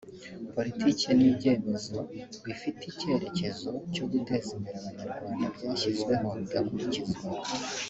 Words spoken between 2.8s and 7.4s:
ikerekezo cyo guteza imbere abanyarwanda byashyizweho bigakurikizwa